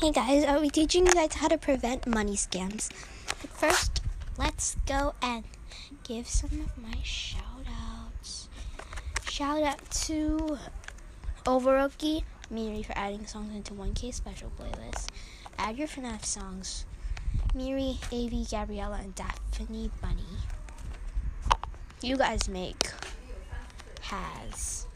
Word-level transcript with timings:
Hey 0.00 0.12
guys, 0.12 0.44
are 0.44 0.58
we 0.58 0.70
teaching 0.70 1.04
you 1.06 1.12
guys 1.12 1.34
how 1.34 1.48
to 1.48 1.58
prevent 1.58 2.06
money 2.06 2.32
scams? 2.32 2.88
But 3.26 3.50
first, 3.50 4.00
let's 4.38 4.74
go 4.86 5.12
and 5.20 5.44
give 6.04 6.26
some 6.26 6.62
of 6.62 6.78
my 6.82 6.96
shout 7.02 7.66
outs. 7.68 8.48
Shout 9.28 9.62
out 9.62 9.90
to 10.06 10.56
Overoki, 11.44 12.22
Miri 12.48 12.82
for 12.82 12.96
adding 12.96 13.26
songs 13.26 13.54
into 13.54 13.74
1K 13.74 14.14
special 14.14 14.50
playlist. 14.58 15.08
Add 15.58 15.76
your 15.76 15.86
FNAF 15.86 16.24
songs. 16.24 16.86
Miri, 17.54 17.98
AV, 18.10 18.48
Gabriella, 18.50 19.00
and 19.02 19.14
Daphne 19.14 19.90
Bunny. 20.00 20.40
You 22.00 22.16
guys 22.16 22.48
make 22.48 22.90
has 24.00 24.86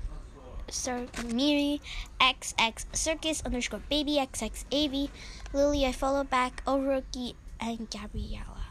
Sir 0.70 1.06
Miri 1.24 1.80
XX 2.20 2.84
Circus 2.92 3.42
underscore 3.44 3.82
baby 3.88 4.16
XX 4.16 4.64
AV 4.72 5.10
Lily 5.52 5.86
I 5.86 5.92
follow 5.92 6.24
back 6.24 6.62
oh, 6.66 6.78
Overoki 6.78 7.34
and 7.60 7.88
Gabriella. 7.90 8.66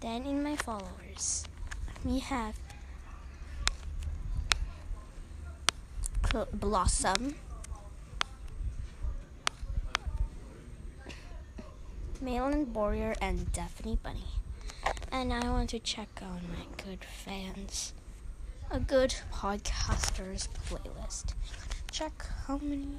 Then 0.00 0.24
in 0.24 0.42
my 0.42 0.56
followers 0.56 1.44
we 2.04 2.20
have 2.20 2.54
Blossom 6.52 7.36
Malin 12.20 12.72
Warrior 12.72 13.14
and 13.20 13.52
Daphne 13.52 13.98
Bunny. 14.02 14.26
And 15.12 15.32
I 15.32 15.50
want 15.50 15.70
to 15.70 15.78
check 15.78 16.08
on 16.22 16.42
my 16.48 16.66
good 16.82 17.04
fans 17.04 17.92
a 18.70 18.80
good 18.80 19.14
podcasters 19.32 20.48
playlist. 20.68 21.34
Check 21.90 22.26
how 22.46 22.58
many. 22.58 22.98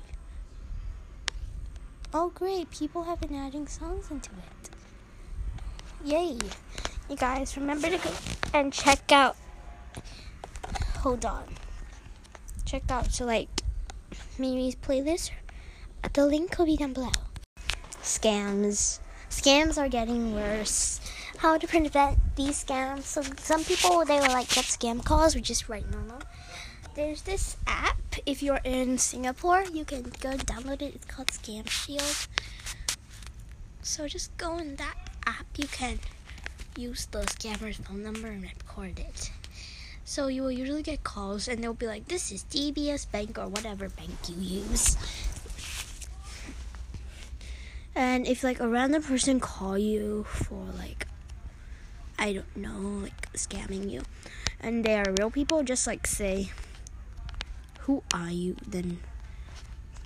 Oh, 2.14 2.32
great! 2.34 2.72
People 2.72 3.04
have 3.04 3.20
been 3.20 3.36
adding 3.36 3.68
songs 3.68 4.10
into 4.10 4.30
it. 4.32 4.70
Yay! 6.06 6.38
You 7.10 7.16
guys, 7.16 7.58
remember 7.58 7.90
to 7.90 7.98
go 7.98 8.12
and 8.54 8.72
check 8.72 9.12
out. 9.12 9.36
Hold 11.00 11.26
on. 11.26 11.44
Check 12.66 12.90
out 12.90 13.12
so 13.12 13.26
like 13.26 13.50
Mimi's 14.38 14.76
playlist. 14.76 15.32
The 16.14 16.26
link 16.26 16.58
will 16.58 16.66
be 16.66 16.78
down 16.78 16.94
below. 16.94 17.12
Scams. 18.02 19.00
Scams 19.30 19.78
are 19.78 19.90
getting 19.90 20.34
worse 20.34 21.02
how 21.38 21.58
to 21.58 21.68
prevent 21.68 22.18
these 22.36 22.64
scams. 22.64 23.04
So 23.04 23.22
some 23.38 23.64
people 23.64 24.06
they 24.06 24.20
will 24.20 24.34
like 24.34 24.50
get 24.50 24.66
scam 24.66 25.04
calls, 25.04 25.36
which 25.36 25.50
is 25.50 25.70
right 25.70 25.90
normal. 25.90 26.22
There's 26.96 27.22
this 27.22 27.58
app. 27.68 27.98
If 28.26 28.42
you're 28.42 28.62
in 28.64 28.98
Singapore, 28.98 29.64
you 29.72 29.86
can 29.86 30.04
go 30.20 30.32
download 30.34 30.82
it. 30.82 30.96
It's 30.96 31.06
called 31.06 31.28
Scam 31.28 31.70
Shield. 31.70 32.28
So 33.84 34.08
just 34.08 34.36
go 34.38 34.58
in 34.58 34.76
that 34.78 34.98
app. 35.26 35.46
You 35.58 35.68
can 35.68 36.00
use 36.76 37.06
the 37.06 37.20
scammer's 37.20 37.78
phone 37.78 38.04
number 38.04 38.28
and 38.28 38.42
record 38.42 39.00
it. 39.00 39.32
So 40.06 40.28
you 40.28 40.42
will 40.42 40.52
usually 40.52 40.84
get 40.84 41.04
calls, 41.04 41.48
and 41.48 41.64
they'll 41.64 41.74
be 41.74 41.86
like, 41.86 42.08
"This 42.08 42.32
is 42.32 42.44
DBS 42.46 43.06
Bank 43.12 43.38
or 43.38 43.48
whatever 43.48 43.90
bank 43.90 44.12
you 44.28 44.64
use." 44.66 44.98
And 47.94 48.28
if 48.28 48.44
like 48.44 48.60
a 48.60 48.68
random 48.68 49.02
person 49.02 49.40
call 49.40 49.78
you 49.78 50.24
for 50.30 50.64
like 50.78 51.07
I 52.20 52.34
don't 52.34 52.58
know, 52.58 53.04
like 53.04 53.32
scamming 53.34 53.90
you, 53.92 54.02
and 54.60 54.84
they 54.84 54.96
are 54.98 55.14
real 55.20 55.30
people, 55.30 55.64
just 55.64 55.86
like 55.86 56.08
say, 56.08 56.50
Who 57.82 58.04
are 58.14 58.32
you? 58.32 58.56
Then, 58.68 59.00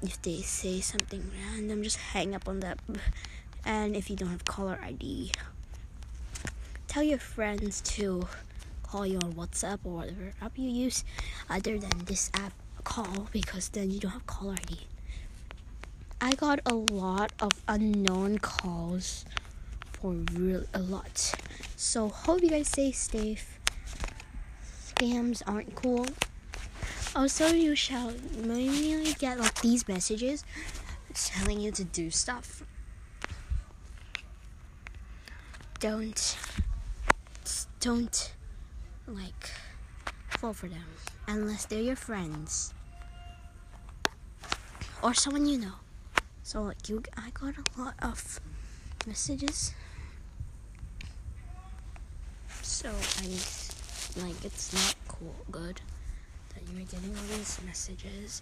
if 0.01 0.21
they 0.21 0.41
say 0.41 0.81
something 0.81 1.31
random, 1.33 1.83
just 1.83 1.97
hang 1.97 2.35
up 2.35 2.47
on 2.47 2.59
that. 2.59 2.79
And 3.65 3.95
if 3.95 4.09
you 4.09 4.15
don't 4.15 4.29
have 4.29 4.45
caller 4.45 4.79
ID, 4.83 5.31
tell 6.87 7.03
your 7.03 7.19
friends 7.19 7.79
to 7.95 8.27
call 8.83 9.05
you 9.07 9.17
on 9.19 9.33
WhatsApp 9.33 9.79
or 9.85 9.93
whatever 9.93 10.33
app 10.41 10.57
you 10.57 10.69
use 10.69 11.05
other 11.49 11.77
than 11.77 12.05
this 12.05 12.29
app 12.33 12.51
call 12.83 13.29
because 13.31 13.69
then 13.69 13.89
you 13.89 13.99
don't 13.99 14.11
have 14.11 14.27
caller 14.27 14.53
ID. 14.53 14.79
I 16.19 16.33
got 16.33 16.59
a 16.65 16.73
lot 16.73 17.31
of 17.39 17.51
unknown 17.67 18.39
calls 18.39 19.25
for 20.01 20.15
a 20.73 20.79
lot. 20.79 21.33
So 21.75 22.09
hope 22.09 22.41
you 22.41 22.49
guys 22.49 22.67
stay 22.67 22.91
safe. 22.91 23.59
Scams 24.63 25.41
aren't 25.45 25.75
cool. 25.75 26.07
Also, 27.15 27.47
you 27.47 27.75
shall 27.75 28.13
mainly 28.37 29.13
get 29.13 29.39
like 29.39 29.61
these 29.61 29.87
messages 29.87 30.43
telling 31.13 31.59
you 31.59 31.71
to 31.71 31.83
do 31.83 32.09
stuff. 32.09 32.63
Don't, 35.79 36.37
don't, 37.79 38.33
like, 39.07 39.49
fall 40.29 40.53
for 40.53 40.67
them 40.67 40.85
unless 41.27 41.65
they're 41.65 41.81
your 41.81 41.95
friends 41.95 42.73
or 45.01 45.13
someone 45.13 45.45
you 45.45 45.57
know. 45.57 45.73
So 46.43 46.63
like 46.63 46.87
you, 46.87 47.03
I 47.17 47.29
got 47.31 47.55
a 47.57 47.81
lot 47.81 47.95
of 48.01 48.39
messages 49.07 49.73
so 52.81 52.89
I'm 52.89 54.25
like 54.25 54.43
it's 54.43 54.73
not 54.73 54.95
cool 55.07 55.35
good 55.51 55.79
that 56.55 56.63
you're 56.73 56.83
getting 56.85 57.15
all 57.15 57.37
these 57.37 57.59
messages. 57.63 58.41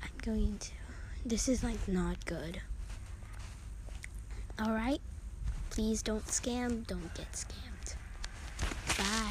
I'm 0.00 0.16
going 0.22 0.58
to 0.58 0.70
this 1.26 1.48
is 1.48 1.64
like 1.64 1.88
not 1.88 2.24
good. 2.24 2.60
Alright? 4.60 5.00
Please 5.70 6.02
don't 6.02 6.24
scam, 6.26 6.86
don't 6.86 7.12
get 7.14 7.32
scammed. 7.32 7.96
Bye. 8.96 9.27